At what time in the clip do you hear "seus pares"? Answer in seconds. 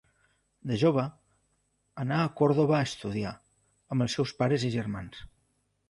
4.19-4.71